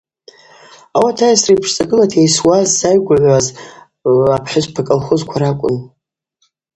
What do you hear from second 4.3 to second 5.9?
апхӏвыскӏалхозква ракӏвын.